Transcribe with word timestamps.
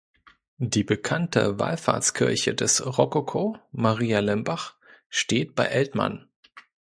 Die 0.57 0.83
bekannte 0.83 1.59
Wallfahrtskirche 1.59 2.55
des 2.55 2.83
Rokoko, 2.83 3.59
Maria 3.71 4.17
Limbach, 4.17 4.73
steht 5.09 5.53
bei 5.53 5.65
Eltmann. 5.65 6.27